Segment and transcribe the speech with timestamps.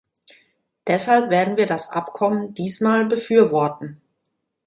[0.87, 4.01] Deshalb werden wir das Abkommen diesmal befürworten.